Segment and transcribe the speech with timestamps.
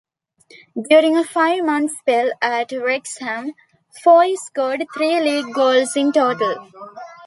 [0.89, 3.51] During a five-month spell at Wrexham,
[4.03, 6.67] Foy scored three league goals in total.